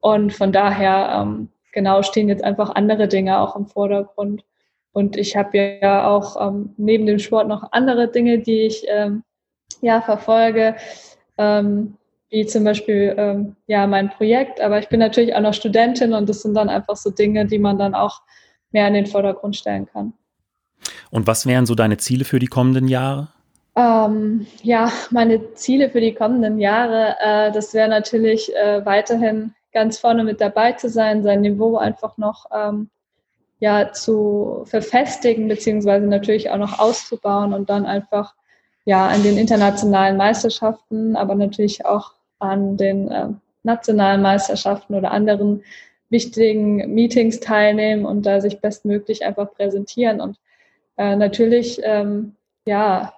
[0.00, 4.42] Und von daher, ähm, genau, stehen jetzt einfach andere Dinge auch im Vordergrund.
[4.92, 9.22] Und ich habe ja auch ähm, neben dem Sport noch andere Dinge, die ich ähm,
[9.80, 10.76] ja verfolge,
[11.38, 11.96] ähm,
[12.28, 14.60] wie zum Beispiel ähm, ja mein Projekt.
[14.60, 17.58] Aber ich bin natürlich auch noch Studentin und das sind dann einfach so Dinge, die
[17.58, 18.20] man dann auch
[18.72, 20.12] mehr in den Vordergrund stellen kann.
[21.10, 23.28] Und was wären so deine Ziele für die kommenden Jahre?
[23.76, 29.98] Ähm, ja, meine Ziele für die kommenden Jahre, äh, das wäre natürlich äh, weiterhin ganz
[29.98, 32.90] vorne mit dabei zu sein, sein Niveau einfach noch ähm,
[33.60, 38.34] ja zu verfestigen, beziehungsweise natürlich auch noch auszubauen und dann einfach
[38.84, 43.28] ja an den internationalen Meisterschaften, aber natürlich auch an den äh,
[43.62, 45.62] nationalen Meisterschaften oder anderen
[46.08, 50.20] wichtigen Meetings teilnehmen und da sich bestmöglich einfach präsentieren.
[50.20, 50.38] Und
[50.96, 52.34] äh, natürlich, ähm,
[52.66, 53.12] ja,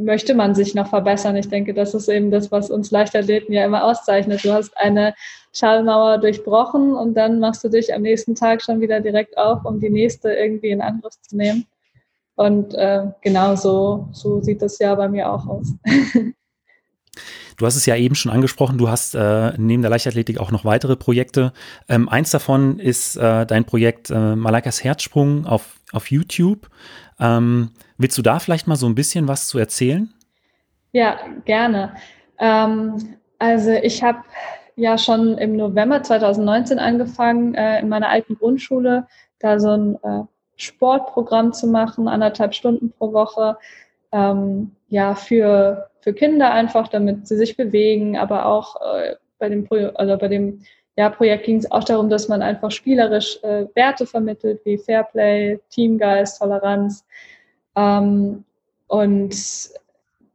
[0.00, 1.36] möchte man sich noch verbessern.
[1.36, 4.44] Ich denke, das ist eben das, was uns Leichtathleten ja immer auszeichnet.
[4.44, 5.14] Du hast eine
[5.52, 9.80] Schallmauer durchbrochen und dann machst du dich am nächsten Tag schon wieder direkt auf, um
[9.80, 11.66] die nächste irgendwie in Angriff zu nehmen.
[12.36, 15.72] Und äh, genau so, so sieht das ja bei mir auch aus.
[17.56, 20.64] Du hast es ja eben schon angesprochen, du hast äh, neben der Leichtathletik auch noch
[20.64, 21.52] weitere Projekte.
[21.90, 26.70] Ähm, eins davon ist äh, dein Projekt äh, Malaikas Herzsprung auf, auf YouTube.
[27.20, 30.12] Ähm, willst du da vielleicht mal so ein bisschen was zu erzählen?
[30.92, 31.94] Ja, gerne.
[32.38, 34.18] Ähm, also ich habe
[34.76, 39.06] ja schon im November 2019 angefangen, äh, in meiner alten Grundschule
[39.38, 40.22] da so ein äh,
[40.56, 43.56] Sportprogramm zu machen, anderthalb Stunden pro Woche.
[44.12, 49.66] Ähm, ja, für, für Kinder einfach, damit sie sich bewegen, aber auch äh, bei dem,
[49.94, 50.62] also bei dem
[50.96, 55.58] ja, Projekt ging es auch darum, dass man einfach spielerisch äh, Werte vermittelt, wie Fairplay,
[55.70, 57.04] Teamgeist, Toleranz.
[57.76, 58.44] Ähm,
[58.88, 59.34] und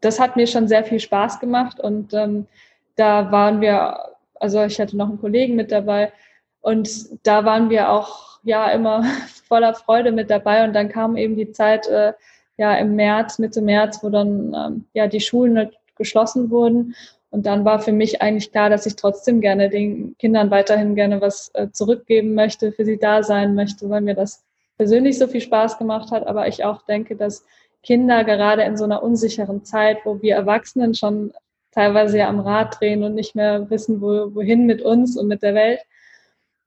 [0.02, 2.48] das hat mir schon sehr viel Spaß gemacht und ähm,
[2.96, 3.98] da waren wir,
[4.36, 6.13] also ich hatte noch einen Kollegen mit dabei
[6.62, 6.89] und
[7.24, 9.04] da waren wir auch ja immer
[9.48, 12.13] voller Freude mit dabei und dann kam eben die Zeit, äh,
[12.58, 16.96] ja im März, Mitte März, wo dann ähm, ja die Schulen halt geschlossen wurden.
[17.36, 21.19] Und dann war für mich eigentlich klar, dass ich trotzdem gerne den Kindern weiterhin gerne
[21.19, 24.45] was äh, zurückgeben möchte, für sie da sein möchte, weil mir das
[24.78, 27.45] persönlich so viel Spaß gemacht hat, aber ich auch denke, dass
[27.84, 31.34] Kinder gerade in so einer unsicheren Zeit, wo wir Erwachsenen schon
[31.71, 35.43] teilweise ja am Rad drehen und nicht mehr wissen, wo, wohin mit uns und mit
[35.43, 35.82] der Welt,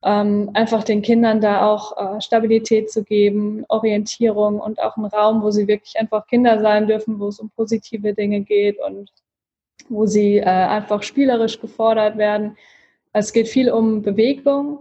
[0.04, 5.42] ähm, einfach den Kindern da auch äh, Stabilität zu geben, Orientierung und auch einen Raum,
[5.42, 9.11] wo sie wirklich einfach Kinder sein dürfen, wo es um positive Dinge geht und
[9.88, 12.56] wo sie äh, einfach spielerisch gefordert werden.
[13.12, 14.80] Es geht viel um Bewegung,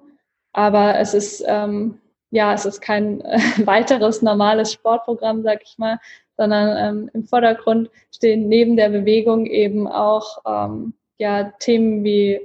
[0.53, 1.99] aber es ist ähm,
[2.31, 5.99] ja, es ist kein äh, weiteres normales Sportprogramm, sag ich mal,
[6.35, 12.39] sondern ähm, im Vordergrund stehen neben der Bewegung eben auch ähm, ja, Themen wie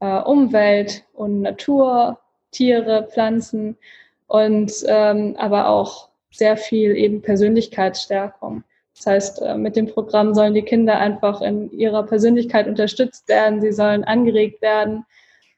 [0.00, 2.18] äh, Umwelt und Natur,
[2.50, 3.76] Tiere, Pflanzen
[4.26, 8.64] und ähm, aber auch sehr viel eben Persönlichkeitsstärkung.
[9.00, 13.62] Das heißt, äh, mit dem Programm sollen die Kinder einfach in ihrer Persönlichkeit unterstützt werden,
[13.62, 15.06] sie sollen angeregt werden,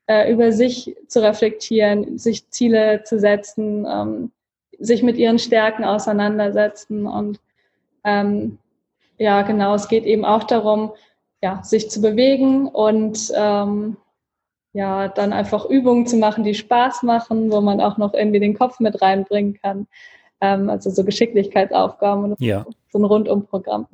[0.06, 4.30] äh, über sich zu reflektieren, sich Ziele zu setzen, ähm,
[4.78, 7.40] sich mit ihren Stärken auseinandersetzen und
[8.04, 8.58] ähm,
[9.18, 10.92] ja, genau, es geht eben auch darum,
[11.42, 13.96] ja, sich zu bewegen und ähm,
[14.72, 18.56] ja, dann einfach Übungen zu machen, die Spaß machen, wo man auch noch irgendwie den
[18.56, 19.88] Kopf mit reinbringen kann.
[20.40, 22.64] Ähm, also so Geschicklichkeitsaufgaben und ja.
[22.64, 23.86] so ein Rundumprogramm.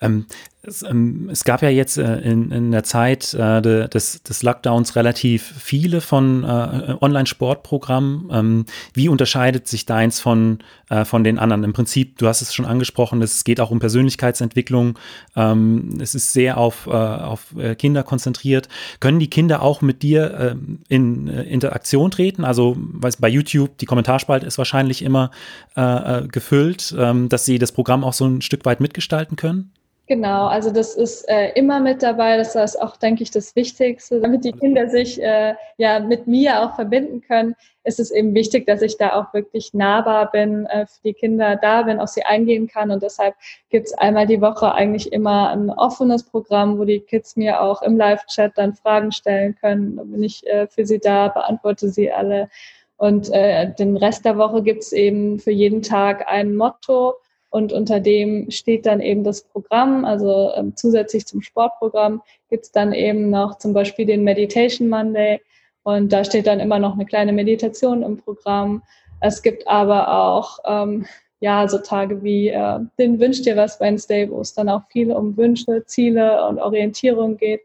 [0.00, 0.26] Ähm,
[0.62, 4.42] es, ähm, es, gab ja jetzt äh, in, in, der Zeit äh, de, des, des,
[4.42, 8.28] Lockdowns relativ viele von äh, Online-Sportprogrammen.
[8.30, 10.58] Ähm, wie unterscheidet sich deins von,
[10.90, 11.64] äh, von den anderen?
[11.64, 14.98] Im Prinzip, du hast es schon angesprochen, es geht auch um Persönlichkeitsentwicklung.
[15.34, 18.68] Ähm, es ist sehr auf, äh, auf äh, Kinder konzentriert.
[19.00, 20.56] Können die Kinder auch mit dir
[20.88, 22.44] in Interaktion treten?
[22.44, 25.30] Also weiß, bei YouTube, die Kommentarspalte ist wahrscheinlich immer
[25.74, 29.72] gefüllt, ähm, dass sie das Programm auch so ein Stück weit mitgestalten können?
[30.10, 32.36] Genau, also das ist äh, immer mit dabei.
[32.36, 34.20] Das ist auch, denke ich, das Wichtigste.
[34.20, 38.66] Damit die Kinder sich äh, ja mit mir auch verbinden können, ist es eben wichtig,
[38.66, 42.24] dass ich da auch wirklich nahbar bin, äh, für die Kinder da bin, auf sie
[42.24, 42.90] eingehen kann.
[42.90, 43.36] Und deshalb
[43.68, 47.80] gibt es einmal die Woche eigentlich immer ein offenes Programm, wo die Kids mir auch
[47.80, 49.94] im Live-Chat dann Fragen stellen können.
[49.94, 52.48] Bin ich äh, für sie da, beantworte sie alle.
[52.96, 57.14] Und äh, den Rest der Woche gibt es eben für jeden Tag ein Motto
[57.50, 62.72] und unter dem steht dann eben das Programm, also ähm, zusätzlich zum Sportprogramm gibt es
[62.72, 65.40] dann eben noch zum Beispiel den Meditation Monday
[65.82, 68.82] und da steht dann immer noch eine kleine Meditation im Programm.
[69.20, 71.06] Es gibt aber auch ähm,
[71.40, 75.10] ja so Tage wie äh, den Wünsch dir was Wednesday, wo es dann auch viel
[75.10, 77.62] um Wünsche, Ziele und Orientierung geht.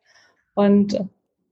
[0.56, 1.00] Und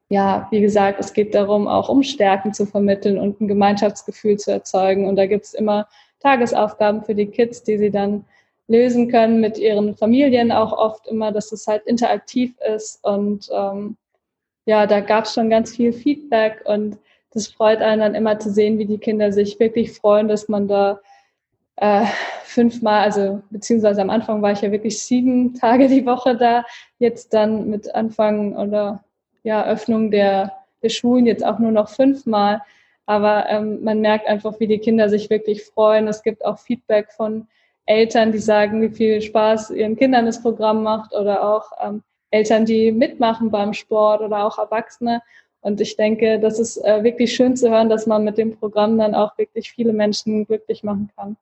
[0.09, 4.51] ja, wie gesagt, es geht darum, auch um Stärken zu vermitteln und ein Gemeinschaftsgefühl zu
[4.51, 5.07] erzeugen.
[5.07, 5.87] Und da gibt es immer
[6.23, 8.25] Tagesaufgaben für die Kids, die sie dann
[8.67, 13.03] lösen können mit ihren Familien auch oft immer, dass es halt interaktiv ist.
[13.03, 13.97] Und ähm,
[14.65, 16.97] ja, da gab es schon ganz viel Feedback und
[17.31, 20.67] das freut einen dann immer zu sehen, wie die Kinder sich wirklich freuen, dass man
[20.67, 20.99] da
[21.75, 22.05] äh,
[22.43, 26.63] fünfmal, also beziehungsweise am Anfang war ich ja wirklich sieben Tage die Woche da,
[26.99, 29.03] jetzt dann mit Anfang oder
[29.41, 32.61] ja, Öffnung der, der Schulen jetzt auch nur noch fünfmal.
[33.05, 36.07] Aber ähm, man merkt einfach, wie die Kinder sich wirklich freuen.
[36.07, 37.47] Es gibt auch Feedback von
[37.85, 42.65] Eltern, die sagen, wie viel Spaß ihren Kindern das Programm macht oder auch ähm, Eltern,
[42.65, 45.21] die mitmachen beim Sport oder auch Erwachsene.
[45.61, 48.97] Und ich denke, das ist äh, wirklich schön zu hören, dass man mit dem Programm
[48.97, 51.37] dann auch wirklich viele Menschen glücklich machen kann.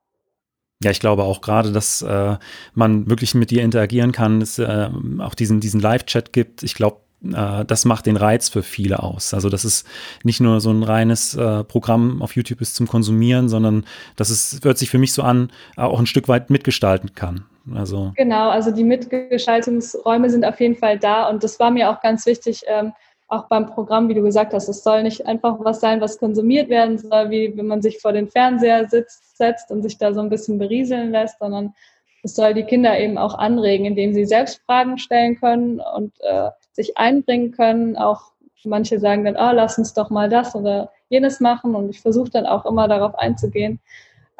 [0.82, 2.36] Ja, ich glaube auch gerade, dass äh,
[2.74, 4.88] man wirklich mit dir interagieren kann, es äh,
[5.20, 6.62] auch diesen, diesen Live-Chat gibt.
[6.62, 9.34] Ich glaube, äh, das macht den Reiz für viele aus.
[9.34, 9.84] Also dass es
[10.24, 13.84] nicht nur so ein reines äh, Programm auf YouTube ist zum Konsumieren, sondern
[14.16, 17.44] dass es, hört sich für mich so an, auch ein Stück weit mitgestalten kann.
[17.74, 22.00] Also genau, also die Mitgestaltungsräume sind auf jeden Fall da und das war mir auch
[22.00, 22.92] ganz wichtig, ähm,
[23.28, 26.68] auch beim Programm, wie du gesagt hast, es soll nicht einfach was sein, was konsumiert
[26.68, 30.20] werden soll, wie wenn man sich vor den Fernseher sitzt, setzt und sich da so
[30.20, 31.72] ein bisschen berieseln lässt, sondern
[32.22, 36.50] es soll die Kinder eben auch anregen, indem sie selbst Fragen stellen können und äh,
[36.72, 37.96] sich einbringen können.
[37.96, 38.32] Auch
[38.64, 42.30] manche sagen dann, oh, lass uns doch mal das oder jenes machen und ich versuche
[42.30, 43.80] dann auch immer darauf einzugehen.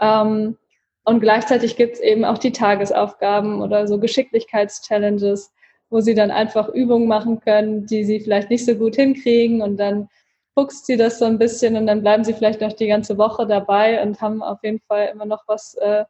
[0.01, 0.57] Ähm,
[1.05, 5.53] und gleichzeitig gibt es eben auch die Tagesaufgaben oder so Geschicklichkeitschallenges,
[5.91, 9.77] wo sie dann einfach Übungen machen können, die sie vielleicht nicht so gut hinkriegen und
[9.79, 10.09] dann
[10.55, 13.47] fuchst sie das so ein bisschen und dann bleiben sie vielleicht noch die ganze Woche
[13.47, 16.05] dabei und haben auf jeden Fall immer noch was, äh,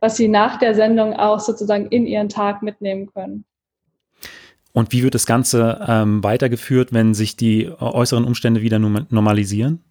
[0.00, 3.44] was sie nach der Sendung auch sozusagen in ihren Tag mitnehmen können.
[4.74, 9.82] Und wie wird das Ganze ähm, weitergeführt, wenn sich die äußeren Umstände wieder normalisieren?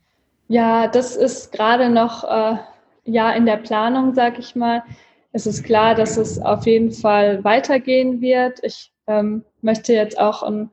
[0.49, 2.57] Ja, das ist gerade noch äh,
[3.05, 4.83] ja in der Planung, sag ich mal.
[5.31, 8.59] Es ist klar, dass es auf jeden Fall weitergehen wird.
[8.61, 10.69] Ich ähm, möchte jetzt auch ein,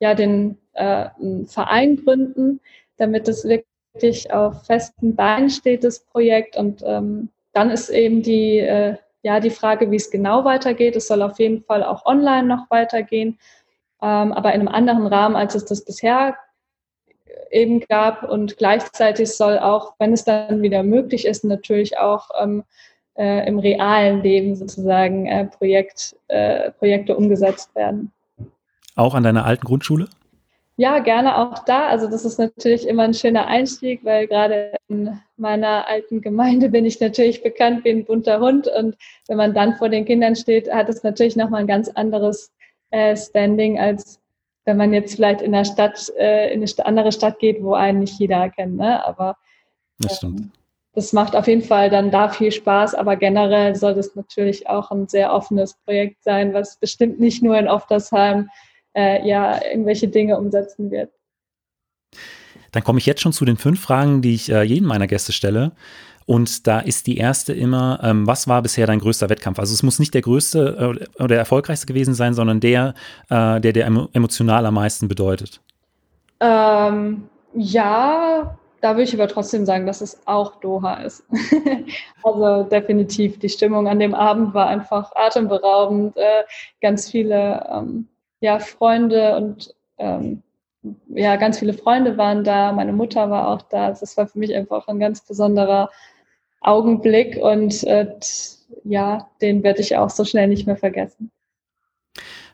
[0.00, 1.06] ja, den äh,
[1.46, 2.60] Verein gründen,
[2.96, 6.56] damit es wirklich auf festen Beinen steht, das Projekt.
[6.56, 10.94] Und ähm, dann ist eben die, äh, ja die Frage, wie es genau weitergeht.
[10.94, 13.38] Es soll auf jeden Fall auch online noch weitergehen,
[14.00, 16.36] ähm, aber in einem anderen Rahmen, als es das bisher
[17.50, 18.22] eben gab.
[18.22, 22.64] Und gleichzeitig soll auch, wenn es dann wieder möglich ist, natürlich auch ähm,
[23.14, 28.12] äh, im realen Leben sozusagen äh, Projekt, äh, Projekte umgesetzt werden.
[28.94, 30.08] Auch an deiner alten Grundschule?
[30.76, 31.86] Ja, gerne auch da.
[31.86, 36.84] Also das ist natürlich immer ein schöner Einstieg, weil gerade in meiner alten Gemeinde bin
[36.84, 38.66] ich natürlich bekannt wie ein bunter Hund.
[38.66, 38.96] Und
[39.28, 42.52] wenn man dann vor den Kindern steht, hat es natürlich nochmal ein ganz anderes
[42.90, 44.20] äh, Standing, als
[44.64, 48.00] wenn man jetzt vielleicht in der Stadt, äh, in eine andere Stadt geht, wo einen
[48.00, 48.76] nicht jeder kennt.
[48.76, 49.04] Ne?
[49.06, 49.36] Aber
[49.98, 50.22] das.
[50.24, 50.50] Ähm,
[50.96, 54.92] das macht auf jeden Fall dann da viel Spaß, aber generell soll das natürlich auch
[54.92, 58.48] ein sehr offenes Projekt sein, was bestimmt nicht nur in Oftersheim
[58.94, 61.10] äh, ja irgendwelche Dinge umsetzen wird.
[62.72, 65.32] Dann komme ich jetzt schon zu den fünf Fragen, die ich äh, jedem meiner Gäste
[65.32, 65.72] stelle.
[66.26, 69.58] Und da ist die erste immer, ähm, was war bisher dein größter Wettkampf?
[69.58, 72.94] Also es muss nicht der größte äh, oder erfolgreichste gewesen sein, sondern der,
[73.28, 75.60] äh, der dir emotional am meisten bedeutet.
[76.40, 81.24] Ähm, ja, da würde ich aber trotzdem sagen, dass es auch Doha ist.
[82.22, 86.16] also definitiv, die Stimmung an dem Abend war einfach atemberaubend.
[86.16, 86.42] Äh,
[86.80, 88.08] ganz viele ähm,
[88.44, 90.42] ja, Freunde und ähm,
[91.08, 92.72] ja, ganz viele Freunde waren da.
[92.72, 93.88] Meine Mutter war auch da.
[93.88, 95.88] Das war für mich einfach ein ganz besonderer
[96.60, 98.06] Augenblick und äh,
[98.84, 101.30] ja, den werde ich auch so schnell nicht mehr vergessen.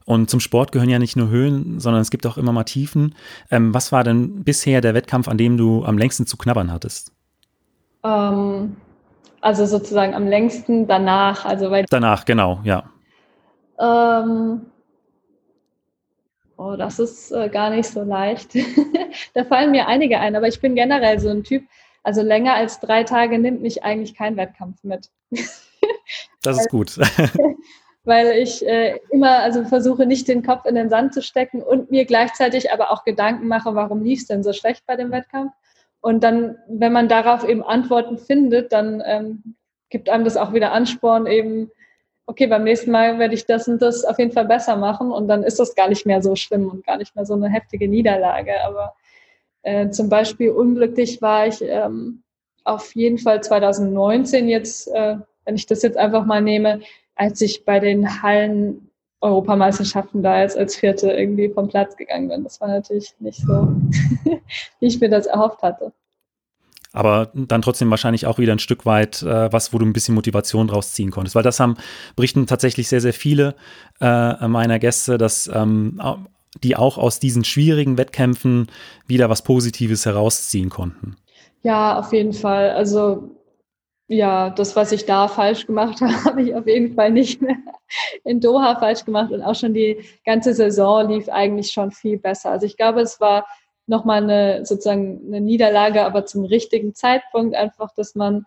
[0.06, 3.16] Und zum Sport gehören ja nicht nur Höhen, sondern es gibt auch immer mal Tiefen.
[3.50, 7.12] Ähm, was war denn bisher der Wettkampf, an dem du am längsten zu knabbern hattest?
[8.04, 8.76] Ähm,
[9.40, 11.44] also sozusagen am längsten danach.
[11.44, 12.84] Also weil, danach, genau, ja.
[13.80, 14.69] Ähm,
[16.60, 18.54] oh, das ist äh, gar nicht so leicht.
[19.34, 21.64] da fallen mir einige ein, aber ich bin generell so ein Typ,
[22.02, 25.08] also länger als drei Tage nimmt mich eigentlich kein Wettkampf mit.
[26.42, 26.98] das ist gut.
[28.04, 31.90] weil ich äh, immer also versuche, nicht den Kopf in den Sand zu stecken und
[31.90, 35.52] mir gleichzeitig aber auch Gedanken mache, warum lief es denn so schlecht bei dem Wettkampf?
[36.02, 39.54] Und dann, wenn man darauf eben Antworten findet, dann ähm,
[39.90, 41.70] gibt einem das auch wieder Ansporn, eben,
[42.30, 45.26] okay, beim nächsten Mal werde ich das und das auf jeden Fall besser machen und
[45.26, 47.88] dann ist das gar nicht mehr so schlimm und gar nicht mehr so eine heftige
[47.88, 48.52] Niederlage.
[48.64, 48.94] Aber
[49.62, 52.22] äh, zum Beispiel unglücklich war ich ähm,
[52.64, 56.80] auf jeden Fall 2019 jetzt, äh, wenn ich das jetzt einfach mal nehme,
[57.16, 58.90] als ich bei den Hallen
[59.20, 62.44] Europameisterschaften da jetzt als Vierte irgendwie vom Platz gegangen bin.
[62.44, 63.74] Das war natürlich nicht so,
[64.78, 65.92] wie ich mir das erhofft hatte.
[66.92, 70.14] Aber dann trotzdem wahrscheinlich auch wieder ein Stück weit äh, was, wo du ein bisschen
[70.14, 71.36] Motivation draus ziehen konntest.
[71.36, 71.76] Weil das haben,
[72.16, 73.54] berichten tatsächlich sehr, sehr viele
[74.00, 76.00] äh, meiner Gäste, dass ähm,
[76.62, 78.66] die auch aus diesen schwierigen Wettkämpfen
[79.06, 81.16] wieder was Positives herausziehen konnten.
[81.62, 82.70] Ja, auf jeden Fall.
[82.70, 83.36] Also
[84.12, 87.56] ja, das, was ich da falsch gemacht habe, habe ich auf jeden Fall nicht mehr
[88.24, 92.50] in Doha falsch gemacht und auch schon die ganze Saison lief eigentlich schon viel besser.
[92.50, 93.46] Also ich glaube, es war
[93.90, 98.46] nochmal eine sozusagen eine Niederlage, aber zum richtigen Zeitpunkt einfach, dass man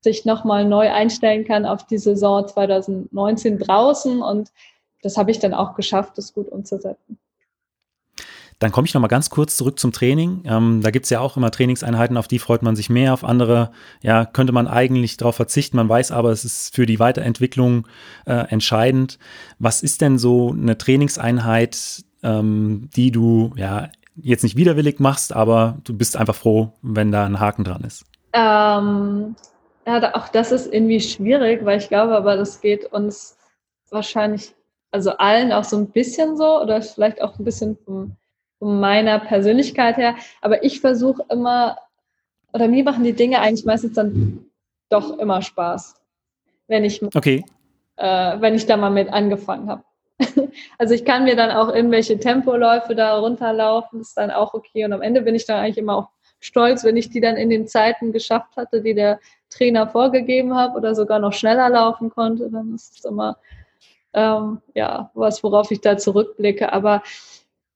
[0.00, 4.50] sich nochmal neu einstellen kann auf die Saison 2019 draußen und
[5.02, 7.18] das habe ich dann auch geschafft, das gut umzusetzen.
[8.60, 10.42] Dann komme ich noch mal ganz kurz zurück zum Training.
[10.46, 13.24] Ähm, da gibt es ja auch immer Trainingseinheiten, auf die freut man sich mehr, auf
[13.24, 15.76] andere ja, könnte man eigentlich darauf verzichten.
[15.76, 17.88] Man weiß aber, es ist für die Weiterentwicklung
[18.26, 19.18] äh, entscheidend.
[19.58, 25.78] Was ist denn so eine Trainingseinheit, ähm, die du ja jetzt nicht widerwillig machst, aber
[25.84, 28.04] du bist einfach froh, wenn da ein Haken dran ist?
[28.32, 29.36] Ähm,
[29.86, 33.36] ja, auch das ist irgendwie schwierig, weil ich glaube, aber das geht uns
[33.90, 34.54] wahrscheinlich,
[34.90, 38.16] also allen auch so ein bisschen so oder vielleicht auch ein bisschen vom
[38.64, 40.16] von meiner Persönlichkeit her.
[40.40, 41.76] Aber ich versuche immer,
[42.52, 44.46] oder mir machen die Dinge eigentlich meistens dann
[44.88, 45.96] doch immer Spaß,
[46.68, 47.44] wenn ich, okay.
[47.96, 49.84] äh, wenn ich da mal mit angefangen habe.
[50.78, 54.84] Also ich kann mir dann auch irgendwelche Tempoläufe da runterlaufen, ist dann auch okay.
[54.84, 56.08] Und am Ende bin ich dann eigentlich immer auch
[56.40, 59.18] stolz, wenn ich die dann in den Zeiten geschafft hatte, die der
[59.50, 62.50] Trainer vorgegeben hat oder sogar noch schneller laufen konnte.
[62.50, 63.38] Dann ist es immer
[64.12, 66.72] ähm, ja was, worauf ich da zurückblicke.
[66.72, 67.02] Aber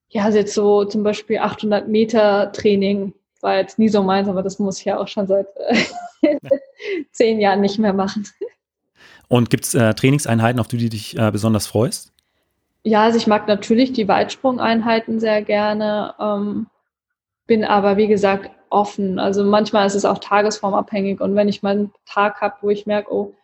[0.08, 4.42] ja, also jetzt so zum Beispiel 800 Meter Training war jetzt nie so meins, aber
[4.42, 5.46] das muss ich ja auch schon seit
[6.22, 6.36] äh,
[7.12, 8.26] zehn Jahren nicht mehr machen.
[9.28, 12.12] Und gibt es äh, Trainingseinheiten, auf die du dich äh, besonders freust?
[12.84, 16.66] Ja, also ich mag natürlich die Weitsprungeinheiten sehr gerne, ähm,
[17.46, 19.18] bin aber wie gesagt offen.
[19.18, 22.86] Also manchmal ist es auch tagesformabhängig und wenn ich mal einen Tag habe, wo ich
[22.86, 23.34] merke, oh,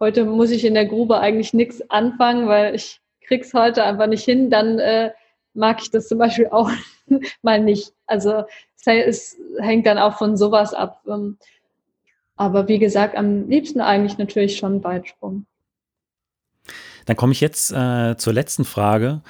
[0.00, 4.24] heute muss ich in der Grube eigentlich nichts anfangen, weil ich krieg's heute einfach nicht
[4.24, 5.12] hin, dann äh,
[5.54, 6.70] mag ich das zum Beispiel auch
[7.42, 7.92] mal nicht.
[8.06, 8.44] Also
[8.86, 11.00] es hängt dann auch von sowas ab.
[11.08, 11.38] Ähm,
[12.36, 15.46] aber wie gesagt, am liebsten eigentlich natürlich schon Weitsprung.
[17.06, 19.22] Dann komme ich jetzt äh, zur letzten Frage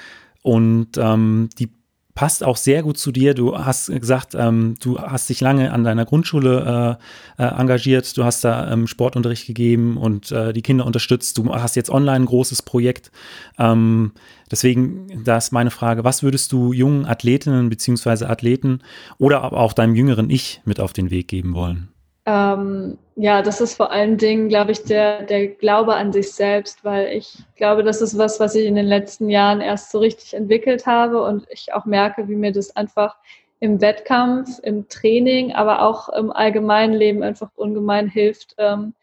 [0.43, 1.70] und ähm, die
[2.14, 3.35] passt auch sehr gut zu dir.
[3.35, 6.99] Du hast gesagt, ähm, du hast dich lange an deiner Grundschule
[7.39, 11.39] äh, äh, engagiert, du hast da ähm, Sportunterricht gegeben und äh, die Kinder unterstützt.
[11.39, 13.11] Du hast jetzt online ein großes Projekt.
[13.59, 14.12] Ähm,
[14.51, 18.81] deswegen, da ist meine Frage, was würdest du jungen Athletinnen beziehungsweise Athleten
[19.18, 21.89] oder auch deinem jüngeren Ich mit auf den Weg geben wollen?
[22.27, 26.85] Ähm, ja, das ist vor allen Dingen, glaube ich, der, der Glaube an sich selbst,
[26.85, 30.35] weil ich glaube, das ist was, was ich in den letzten Jahren erst so richtig
[30.35, 33.16] entwickelt habe und ich auch merke, wie mir das einfach
[33.61, 38.95] im Wettkampf, im Training, aber auch im allgemeinen Leben einfach ungemein hilft, ähm,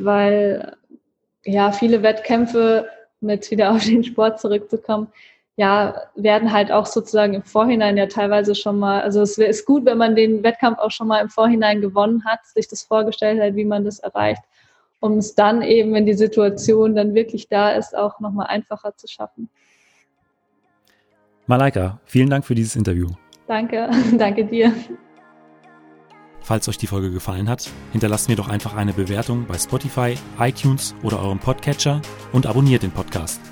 [0.00, 0.76] weil
[1.44, 2.88] ja viele Wettkämpfe,
[3.20, 5.08] um jetzt wieder auf den Sport zurückzukommen,
[5.56, 9.84] ja, werden halt auch sozusagen im Vorhinein ja teilweise schon mal, also es ist gut,
[9.84, 13.54] wenn man den Wettkampf auch schon mal im Vorhinein gewonnen hat, sich das vorgestellt hat,
[13.54, 14.42] wie man das erreicht,
[15.00, 19.06] um es dann eben, wenn die Situation dann wirklich da ist, auch nochmal einfacher zu
[19.08, 19.50] schaffen.
[21.46, 23.08] Malaika, vielen Dank für dieses Interview.
[23.46, 24.72] Danke, danke dir.
[26.40, 30.94] Falls euch die Folge gefallen hat, hinterlasst mir doch einfach eine Bewertung bei Spotify, iTunes
[31.02, 32.00] oder eurem Podcatcher
[32.32, 33.51] und abonniert den Podcast.